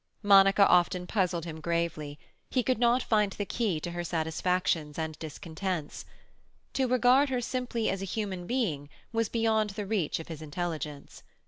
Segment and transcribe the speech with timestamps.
[0.23, 2.17] Monica often puzzled him gravely;
[2.49, 6.05] he could not find the key to her satisfactions and discontents.
[6.73, 11.21] To regard her simply as a human being was beyond the reach of his intelligence.